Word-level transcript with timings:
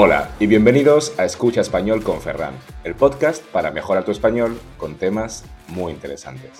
Hola 0.00 0.30
y 0.38 0.46
bienvenidos 0.46 1.18
a 1.18 1.24
Escucha 1.24 1.60
Español 1.60 2.04
con 2.04 2.20
Ferran, 2.20 2.54
el 2.84 2.94
podcast 2.94 3.44
para 3.46 3.72
mejorar 3.72 4.04
tu 4.04 4.12
español 4.12 4.60
con 4.76 4.94
temas 4.94 5.44
muy 5.66 5.92
interesantes. 5.92 6.52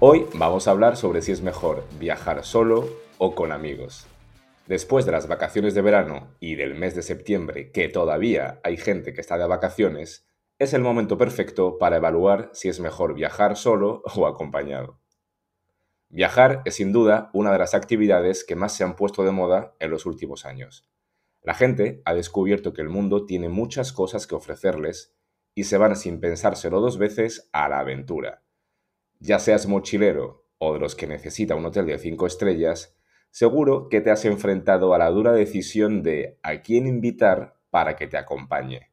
Hoy 0.00 0.24
vamos 0.32 0.66
a 0.66 0.70
hablar 0.70 0.96
sobre 0.96 1.20
si 1.20 1.32
es 1.32 1.42
mejor 1.42 1.84
viajar 2.00 2.42
solo 2.42 2.88
o 3.18 3.34
con 3.34 3.52
amigos. 3.52 4.06
Después 4.66 5.04
de 5.04 5.12
las 5.12 5.28
vacaciones 5.28 5.74
de 5.74 5.82
verano 5.82 6.28
y 6.40 6.54
del 6.54 6.74
mes 6.74 6.94
de 6.94 7.02
septiembre, 7.02 7.70
que 7.70 7.90
todavía 7.90 8.60
hay 8.64 8.78
gente 8.78 9.12
que 9.12 9.20
está 9.20 9.36
de 9.36 9.46
vacaciones, 9.46 10.26
es 10.58 10.72
el 10.72 10.80
momento 10.80 11.18
perfecto 11.18 11.76
para 11.76 11.96
evaluar 11.96 12.48
si 12.54 12.70
es 12.70 12.80
mejor 12.80 13.12
viajar 13.12 13.58
solo 13.58 14.00
o 14.14 14.26
acompañado. 14.26 15.02
Viajar 16.08 16.62
es 16.64 16.76
sin 16.76 16.94
duda 16.94 17.28
una 17.34 17.52
de 17.52 17.58
las 17.58 17.74
actividades 17.74 18.42
que 18.42 18.56
más 18.56 18.72
se 18.72 18.84
han 18.84 18.96
puesto 18.96 19.22
de 19.22 19.32
moda 19.32 19.74
en 19.80 19.90
los 19.90 20.06
últimos 20.06 20.46
años 20.46 20.88
la 21.46 21.54
gente 21.54 22.02
ha 22.04 22.12
descubierto 22.12 22.72
que 22.72 22.82
el 22.82 22.88
mundo 22.88 23.24
tiene 23.24 23.48
muchas 23.48 23.92
cosas 23.92 24.26
que 24.26 24.34
ofrecerles 24.34 25.14
y 25.54 25.62
se 25.62 25.78
van 25.78 25.94
sin 25.94 26.18
pensárselo 26.18 26.80
dos 26.80 26.98
veces 26.98 27.48
a 27.52 27.68
la 27.68 27.78
aventura. 27.78 28.42
Ya 29.20 29.38
seas 29.38 29.68
mochilero 29.68 30.44
o 30.58 30.72
de 30.74 30.80
los 30.80 30.96
que 30.96 31.06
necesita 31.06 31.54
un 31.54 31.64
hotel 31.64 31.86
de 31.86 31.98
cinco 32.00 32.26
estrellas, 32.26 32.98
seguro 33.30 33.88
que 33.88 34.00
te 34.00 34.10
has 34.10 34.24
enfrentado 34.24 34.92
a 34.92 34.98
la 34.98 35.08
dura 35.10 35.32
decisión 35.32 36.02
de 36.02 36.36
a 36.42 36.62
quién 36.62 36.88
invitar 36.88 37.60
para 37.70 37.94
que 37.94 38.08
te 38.08 38.16
acompañe. 38.16 38.90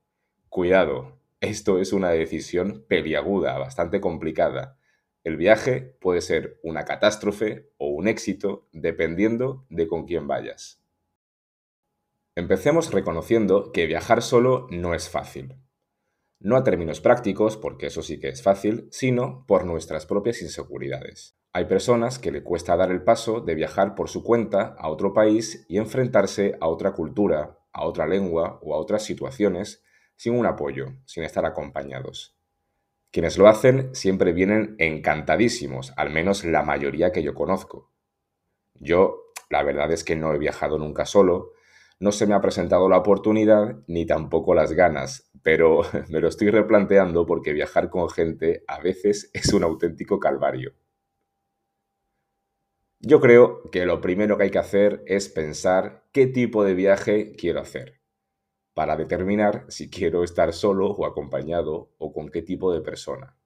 Cuidado, 0.49 1.17
esto 1.41 1.79
es 1.79 1.91
una 1.91 2.11
decisión 2.11 2.85
peliaguda, 2.87 3.57
bastante 3.57 3.99
complicada. 3.99 4.77
El 5.23 5.37
viaje 5.37 5.97
puede 5.99 6.21
ser 6.21 6.59
una 6.61 6.85
catástrofe 6.85 7.71
o 7.77 7.87
un 7.87 8.07
éxito 8.07 8.67
dependiendo 8.73 9.65
de 9.71 9.87
con 9.87 10.05
quién 10.05 10.27
vayas. 10.27 10.82
Empecemos 12.35 12.91
reconociendo 12.91 13.71
que 13.71 13.85
viajar 13.85 14.23
solo 14.23 14.65
no 14.71 14.95
es 14.95 15.07
fácil. 15.07 15.55
No 16.39 16.57
a 16.57 16.63
términos 16.63 16.99
prácticos, 16.99 17.57
porque 17.57 17.87
eso 17.87 18.01
sí 18.01 18.19
que 18.19 18.29
es 18.29 18.41
fácil, 18.41 18.87
sino 18.91 19.45
por 19.47 19.65
nuestras 19.65 20.07
propias 20.07 20.41
inseguridades. 20.41 21.37
Hay 21.53 21.65
personas 21.65 22.17
que 22.17 22.31
le 22.31 22.43
cuesta 22.43 22.75
dar 22.75 22.89
el 22.89 23.03
paso 23.03 23.39
de 23.39 23.53
viajar 23.53 23.93
por 23.93 24.09
su 24.09 24.23
cuenta 24.23 24.75
a 24.79 24.89
otro 24.89 25.13
país 25.13 25.63
y 25.69 25.77
enfrentarse 25.77 26.57
a 26.59 26.69
otra 26.69 26.93
cultura, 26.93 27.59
a 27.71 27.85
otra 27.85 28.07
lengua 28.07 28.59
o 28.63 28.73
a 28.73 28.79
otras 28.79 29.03
situaciones 29.03 29.83
sin 30.15 30.33
un 30.33 30.47
apoyo, 30.47 30.87
sin 31.05 31.23
estar 31.23 31.45
acompañados. 31.45 32.35
Quienes 33.11 33.37
lo 33.37 33.47
hacen 33.47 33.93
siempre 33.93 34.33
vienen 34.33 34.75
encantadísimos, 34.79 35.93
al 35.97 36.09
menos 36.09 36.43
la 36.45 36.63
mayoría 36.63 37.11
que 37.11 37.21
yo 37.21 37.35
conozco. 37.35 37.91
Yo, 38.73 39.31
la 39.51 39.61
verdad 39.61 39.91
es 39.91 40.03
que 40.03 40.15
no 40.15 40.33
he 40.33 40.39
viajado 40.39 40.79
nunca 40.79 41.05
solo, 41.05 41.51
no 42.03 42.11
se 42.11 42.27
me 42.27 42.33
ha 42.33 42.41
presentado 42.41 42.89
la 42.89 42.97
oportunidad 42.97 43.77
ni 43.87 44.05
tampoco 44.05 44.53
las 44.53 44.73
ganas, 44.73 45.31
pero 45.41 45.83
me 46.09 46.19
lo 46.19 46.27
estoy 46.27 46.49
replanteando 46.49 47.25
porque 47.25 47.53
viajar 47.53 47.89
con 47.89 48.09
gente 48.09 48.65
a 48.67 48.81
veces 48.81 49.31
es 49.33 49.53
un 49.53 49.63
auténtico 49.63 50.19
calvario. 50.19 50.73
Yo 52.99 53.21
creo 53.21 53.69
que 53.71 53.85
lo 53.85 54.01
primero 54.01 54.37
que 54.37 54.43
hay 54.43 54.51
que 54.51 54.59
hacer 54.59 55.01
es 55.05 55.29
pensar 55.29 56.03
qué 56.11 56.27
tipo 56.27 56.65
de 56.65 56.73
viaje 56.73 57.31
quiero 57.37 57.61
hacer, 57.61 58.01
para 58.73 58.97
determinar 58.97 59.65
si 59.69 59.89
quiero 59.89 60.25
estar 60.25 60.51
solo 60.51 60.91
o 60.91 61.05
acompañado 61.05 61.93
o 61.97 62.11
con 62.11 62.29
qué 62.29 62.41
tipo 62.41 62.73
de 62.73 62.81
persona. 62.81 63.37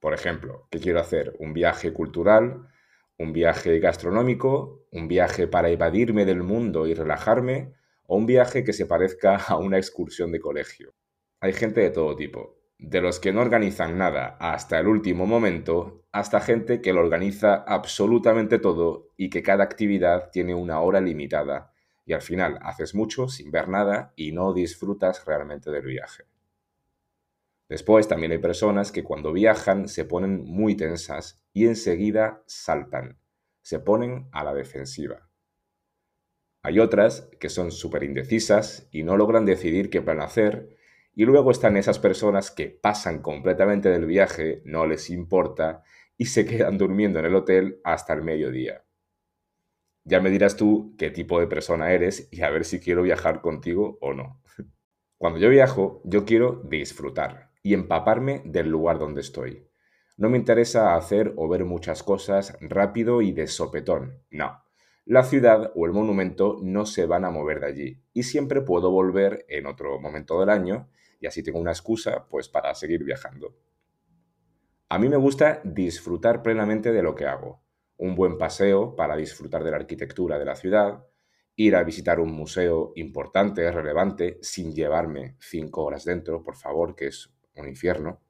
Por 0.00 0.14
ejemplo, 0.14 0.66
¿qué 0.70 0.80
quiero 0.80 0.98
hacer? 0.98 1.36
¿Un 1.38 1.52
viaje 1.52 1.92
cultural? 1.92 2.68
Un 3.18 3.32
viaje 3.32 3.78
gastronómico, 3.78 4.86
un 4.90 5.08
viaje 5.08 5.46
para 5.46 5.70
evadirme 5.70 6.24
del 6.24 6.42
mundo 6.42 6.86
y 6.86 6.94
relajarme, 6.94 7.72
o 8.06 8.16
un 8.16 8.26
viaje 8.26 8.64
que 8.64 8.72
se 8.72 8.86
parezca 8.86 9.36
a 9.48 9.56
una 9.56 9.78
excursión 9.78 10.32
de 10.32 10.40
colegio. 10.40 10.94
Hay 11.40 11.52
gente 11.52 11.80
de 11.80 11.90
todo 11.90 12.14
tipo, 12.16 12.58
de 12.78 13.00
los 13.00 13.20
que 13.20 13.32
no 13.32 13.40
organizan 13.40 13.96
nada 13.96 14.36
hasta 14.40 14.78
el 14.78 14.88
último 14.88 15.26
momento, 15.26 16.04
hasta 16.12 16.40
gente 16.40 16.80
que 16.80 16.92
lo 16.92 17.00
organiza 17.00 17.54
absolutamente 17.54 18.58
todo 18.58 19.08
y 19.16 19.30
que 19.30 19.42
cada 19.42 19.64
actividad 19.64 20.30
tiene 20.30 20.54
una 20.54 20.80
hora 20.80 21.00
limitada, 21.00 21.72
y 22.04 22.12
al 22.12 22.22
final 22.22 22.58
haces 22.62 22.94
mucho 22.94 23.28
sin 23.28 23.50
ver 23.50 23.68
nada 23.68 24.12
y 24.16 24.32
no 24.32 24.52
disfrutas 24.52 25.24
realmente 25.24 25.70
del 25.70 25.86
viaje. 25.86 26.24
Después 27.68 28.06
también 28.08 28.32
hay 28.32 28.38
personas 28.38 28.92
que 28.92 29.04
cuando 29.04 29.32
viajan 29.32 29.88
se 29.88 30.04
ponen 30.04 30.44
muy 30.44 30.76
tensas 30.76 31.41
y 31.52 31.66
enseguida 31.66 32.42
saltan, 32.46 33.18
se 33.62 33.78
ponen 33.78 34.28
a 34.32 34.44
la 34.44 34.54
defensiva. 34.54 35.28
Hay 36.62 36.78
otras 36.78 37.28
que 37.40 37.48
son 37.48 37.72
súper 37.72 38.04
indecisas 38.04 38.88
y 38.92 39.02
no 39.02 39.16
logran 39.16 39.44
decidir 39.44 39.90
qué 39.90 40.00
plan 40.00 40.20
hacer, 40.20 40.76
y 41.14 41.24
luego 41.24 41.50
están 41.50 41.76
esas 41.76 41.98
personas 41.98 42.50
que 42.50 42.68
pasan 42.70 43.20
completamente 43.20 43.90
del 43.90 44.06
viaje, 44.06 44.62
no 44.64 44.86
les 44.86 45.10
importa, 45.10 45.82
y 46.16 46.26
se 46.26 46.46
quedan 46.46 46.78
durmiendo 46.78 47.18
en 47.18 47.26
el 47.26 47.34
hotel 47.34 47.80
hasta 47.84 48.12
el 48.14 48.22
mediodía. 48.22 48.84
Ya 50.04 50.20
me 50.20 50.30
dirás 50.30 50.56
tú 50.56 50.94
qué 50.98 51.10
tipo 51.10 51.38
de 51.38 51.46
persona 51.46 51.92
eres 51.92 52.28
y 52.32 52.42
a 52.42 52.50
ver 52.50 52.64
si 52.64 52.80
quiero 52.80 53.02
viajar 53.02 53.40
contigo 53.40 53.98
o 54.00 54.14
no. 54.14 54.40
Cuando 55.18 55.38
yo 55.38 55.48
viajo, 55.48 56.00
yo 56.04 56.24
quiero 56.24 56.62
disfrutar 56.64 57.52
y 57.62 57.74
empaparme 57.74 58.42
del 58.44 58.68
lugar 58.68 58.98
donde 58.98 59.20
estoy. 59.20 59.68
No 60.22 60.30
me 60.30 60.38
interesa 60.38 60.94
hacer 60.94 61.32
o 61.34 61.48
ver 61.48 61.64
muchas 61.64 62.04
cosas 62.04 62.56
rápido 62.60 63.22
y 63.22 63.32
de 63.32 63.48
sopetón, 63.48 64.22
no. 64.30 64.62
La 65.04 65.24
ciudad 65.24 65.72
o 65.74 65.84
el 65.84 65.90
monumento 65.90 66.58
no 66.62 66.86
se 66.86 67.06
van 67.06 67.24
a 67.24 67.32
mover 67.32 67.58
de 67.58 67.66
allí 67.66 68.02
y 68.12 68.22
siempre 68.22 68.60
puedo 68.60 68.92
volver 68.92 69.44
en 69.48 69.66
otro 69.66 69.98
momento 69.98 70.38
del 70.38 70.50
año 70.50 70.88
y 71.18 71.26
así 71.26 71.42
tengo 71.42 71.58
una 71.58 71.72
excusa 71.72 72.28
pues 72.28 72.48
para 72.48 72.72
seguir 72.76 73.02
viajando. 73.02 73.56
A 74.90 74.96
mí 75.00 75.08
me 75.08 75.16
gusta 75.16 75.60
disfrutar 75.64 76.40
plenamente 76.40 76.92
de 76.92 77.02
lo 77.02 77.16
que 77.16 77.26
hago. 77.26 77.64
Un 77.96 78.14
buen 78.14 78.38
paseo 78.38 78.94
para 78.94 79.16
disfrutar 79.16 79.64
de 79.64 79.72
la 79.72 79.78
arquitectura 79.78 80.38
de 80.38 80.44
la 80.44 80.54
ciudad, 80.54 81.04
ir 81.56 81.74
a 81.74 81.82
visitar 81.82 82.20
un 82.20 82.30
museo 82.30 82.92
importante, 82.94 83.68
relevante, 83.72 84.38
sin 84.40 84.72
llevarme 84.72 85.34
cinco 85.40 85.82
horas 85.82 86.04
dentro, 86.04 86.44
por 86.44 86.54
favor, 86.54 86.94
que 86.94 87.08
es 87.08 87.28
un 87.56 87.66
infierno. 87.66 88.20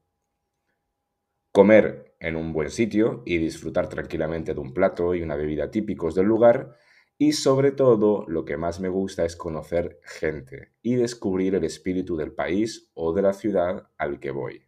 Comer 1.53 2.17
en 2.19 2.37
un 2.37 2.55
buen 2.55 2.71
sitio 2.71 3.23
y 3.27 3.37
disfrutar 3.37 3.91
tranquilamente 3.91 4.55
de 4.55 4.61
un 4.61 4.73
plato 4.73 5.15
y 5.15 5.21
una 5.21 5.37
bebida 5.37 5.71
típicos 5.71 6.15
del 6.15 6.25
lugar. 6.25 6.79
Y 7.19 7.33
sobre 7.33 7.73
todo, 7.73 8.25
lo 8.27 8.47
que 8.47 8.57
más 8.57 8.81
me 8.81 8.89
gusta 8.89 9.27
es 9.27 9.37
conocer 9.37 10.01
gente 10.03 10.73
y 10.81 10.95
descubrir 10.95 11.55
el 11.55 11.65
espíritu 11.65 12.17
del 12.17 12.33
país 12.33 12.91
o 12.95 13.12
de 13.12 13.21
la 13.21 13.35
ciudad 13.35 13.91
al 13.99 14.19
que 14.19 14.31
voy. 14.31 14.67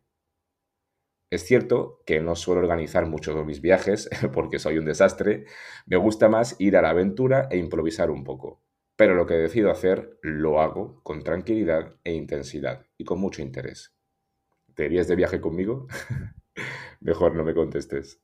Es 1.31 1.47
cierto 1.47 2.03
que 2.05 2.21
no 2.21 2.37
suelo 2.37 2.61
organizar 2.61 3.07
muchos 3.07 3.35
de 3.35 3.45
mis 3.45 3.63
viajes 3.63 4.11
porque 4.35 4.59
soy 4.59 4.77
un 4.77 4.85
desastre, 4.85 5.47
me 5.87 5.97
gusta 5.97 6.29
más 6.29 6.55
ir 6.59 6.77
a 6.77 6.83
la 6.83 6.91
aventura 6.91 7.49
e 7.51 7.57
improvisar 7.57 8.11
un 8.11 8.25
poco, 8.25 8.63
pero 8.95 9.15
lo 9.15 9.25
que 9.25 9.35
decido 9.35 9.71
hacer 9.71 10.19
lo 10.21 10.61
hago 10.61 11.03
con 11.03 11.23
tranquilidad 11.23 11.97
e 12.05 12.13
intensidad 12.13 12.85
y 12.99 13.05
con 13.05 13.21
mucho 13.21 13.41
interés. 13.41 13.97
¿Te 14.75 14.85
irías 14.85 15.09
de 15.09 15.17
viaje 15.17 15.41
conmigo? 15.41 15.87
Mejor 17.01 17.35
no 17.35 17.45
me 17.45 17.55
contestes. 17.55 18.21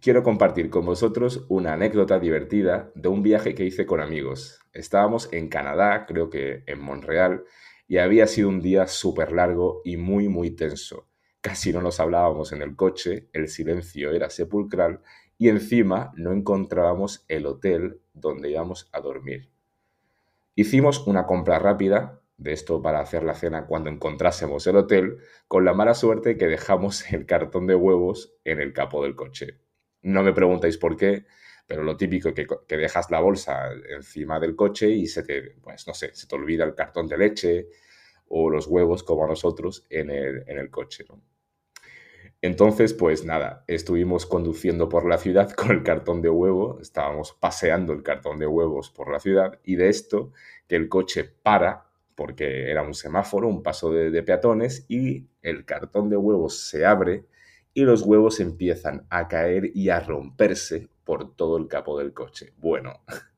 Quiero 0.00 0.22
compartir 0.22 0.70
con 0.70 0.86
vosotros 0.86 1.44
una 1.48 1.72
anécdota 1.72 2.20
divertida 2.20 2.92
de 2.94 3.08
un 3.08 3.22
viaje 3.22 3.54
que 3.54 3.64
hice 3.64 3.86
con 3.86 4.00
amigos. 4.00 4.60
Estábamos 4.72 5.28
en 5.32 5.48
Canadá, 5.48 6.06
creo 6.06 6.30
que 6.30 6.62
en 6.66 6.80
Montreal, 6.80 7.44
y 7.88 7.96
había 7.96 8.26
sido 8.26 8.48
un 8.48 8.60
día 8.60 8.86
súper 8.86 9.32
largo 9.32 9.80
y 9.84 9.96
muy, 9.96 10.28
muy 10.28 10.50
tenso. 10.52 11.08
Casi 11.40 11.72
no 11.72 11.80
nos 11.80 12.00
hablábamos 12.00 12.52
en 12.52 12.62
el 12.62 12.76
coche, 12.76 13.28
el 13.32 13.48
silencio 13.48 14.12
era 14.12 14.30
sepulcral 14.30 15.00
y 15.38 15.48
encima 15.48 16.12
no 16.16 16.32
encontrábamos 16.32 17.24
el 17.28 17.46
hotel 17.46 18.00
donde 18.12 18.50
íbamos 18.50 18.88
a 18.92 19.00
dormir. 19.00 19.50
Hicimos 20.54 21.06
una 21.06 21.26
compra 21.26 21.58
rápida 21.58 22.20
de 22.38 22.52
esto 22.52 22.80
para 22.80 23.00
hacer 23.00 23.24
la 23.24 23.34
cena 23.34 23.66
cuando 23.66 23.90
encontrásemos 23.90 24.66
el 24.66 24.76
hotel, 24.76 25.18
con 25.48 25.64
la 25.64 25.74
mala 25.74 25.94
suerte 25.94 26.36
que 26.38 26.46
dejamos 26.46 27.12
el 27.12 27.26
cartón 27.26 27.66
de 27.66 27.74
huevos 27.74 28.34
en 28.44 28.60
el 28.60 28.72
capó 28.72 29.02
del 29.02 29.16
coche. 29.16 29.58
No 30.02 30.22
me 30.22 30.32
preguntéis 30.32 30.78
por 30.78 30.96
qué, 30.96 31.26
pero 31.66 31.82
lo 31.82 31.96
típico 31.96 32.32
que, 32.32 32.46
que 32.66 32.76
dejas 32.76 33.10
la 33.10 33.20
bolsa 33.20 33.70
encima 33.90 34.40
del 34.40 34.56
coche 34.56 34.88
y 34.88 35.06
se 35.06 35.22
te, 35.22 35.56
pues 35.60 35.86
no 35.86 35.92
sé, 35.92 36.14
se 36.14 36.26
te 36.26 36.34
olvida 36.34 36.64
el 36.64 36.74
cartón 36.74 37.08
de 37.08 37.18
leche 37.18 37.68
o 38.28 38.48
los 38.48 38.66
huevos 38.66 39.02
como 39.02 39.24
a 39.24 39.28
nosotros 39.28 39.84
en 39.90 40.10
el, 40.10 40.44
en 40.46 40.58
el 40.58 40.70
coche. 40.70 41.04
Entonces, 42.40 42.94
pues 42.94 43.24
nada, 43.24 43.64
estuvimos 43.66 44.26
conduciendo 44.26 44.88
por 44.88 45.08
la 45.08 45.18
ciudad 45.18 45.50
con 45.56 45.72
el 45.72 45.82
cartón 45.82 46.22
de 46.22 46.30
huevo, 46.30 46.78
estábamos 46.80 47.32
paseando 47.32 47.92
el 47.92 48.04
cartón 48.04 48.38
de 48.38 48.46
huevos 48.46 48.90
por 48.90 49.10
la 49.10 49.18
ciudad 49.18 49.58
y 49.64 49.74
de 49.74 49.88
esto 49.88 50.32
que 50.68 50.76
el 50.76 50.88
coche 50.88 51.24
para 51.24 51.87
porque 52.18 52.68
era 52.68 52.82
un 52.82 52.94
semáforo, 52.94 53.46
un 53.46 53.62
paso 53.62 53.92
de, 53.92 54.22
peatones, 54.24 54.84
y 54.88 55.28
el 55.40 55.64
cartón 55.64 56.10
de 56.10 56.16
huevos 56.16 56.68
se 56.68 56.84
abre 56.84 57.26
y 57.72 57.82
los 57.82 58.02
huevos 58.02 58.40
empiezan 58.40 59.06
a 59.08 59.28
caer 59.28 59.70
y 59.72 59.90
a 59.90 60.00
romperse 60.00 60.88
por 61.04 61.36
todo 61.36 61.56
el 61.58 61.68
capó 61.68 61.96
del 61.96 62.12
coche. 62.12 62.54
Bueno, 62.56 63.04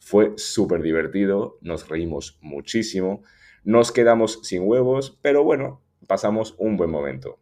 Fue 0.00 0.32
súper 0.36 0.82
divertido, 0.82 1.56
nos 1.60 1.88
reímos 1.88 2.36
muchísimo, 2.42 3.22
nos 3.62 3.92
quedamos 3.92 4.40
sin 4.42 4.62
huevos, 4.66 5.18
pero 5.22 5.44
bueno, 5.44 5.82
pasamos 6.08 6.56
un 6.58 6.76
buen 6.76 6.90
momento. 6.90 7.38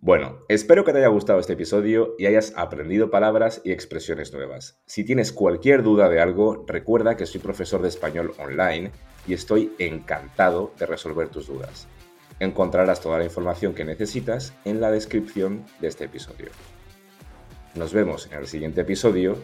Bueno, 0.00 0.40
espero 0.48 0.84
que 0.84 0.92
te 0.92 0.98
haya 0.98 1.08
gustado 1.08 1.40
este 1.40 1.54
episodio 1.54 2.14
y 2.18 2.26
hayas 2.26 2.52
aprendido 2.56 3.10
palabras 3.10 3.62
y 3.64 3.72
expresiones 3.72 4.32
nuevas. 4.32 4.78
Si 4.86 5.04
tienes 5.04 5.32
cualquier 5.32 5.82
duda 5.82 6.08
de 6.08 6.20
algo, 6.20 6.64
recuerda 6.68 7.16
que 7.16 7.26
soy 7.26 7.40
profesor 7.40 7.82
de 7.82 7.88
español 7.88 8.34
online 8.38 8.92
y 9.26 9.34
estoy 9.34 9.72
encantado 9.78 10.72
de 10.78 10.86
resolver 10.86 11.28
tus 11.28 11.48
dudas. 11.48 11.88
Encontrarás 12.38 13.00
toda 13.00 13.18
la 13.18 13.24
información 13.24 13.74
que 13.74 13.84
necesitas 13.84 14.52
en 14.64 14.80
la 14.80 14.90
descripción 14.90 15.64
de 15.80 15.88
este 15.88 16.04
episodio. 16.04 16.50
Nos 17.74 17.92
vemos 17.92 18.28
en 18.30 18.38
el 18.38 18.46
siguiente 18.46 18.82
episodio. 18.82 19.36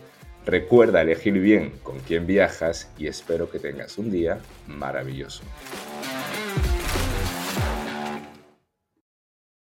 Recuerda 0.44 1.00
elegir 1.00 1.34
bien 1.34 1.72
con 1.82 1.98
quién 2.00 2.26
viajas 2.26 2.92
y 2.98 3.06
espero 3.06 3.50
que 3.50 3.58
tengas 3.58 3.96
un 3.96 4.10
día 4.10 4.38
maravilloso. 4.66 5.42